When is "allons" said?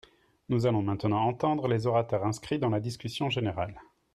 0.65-0.81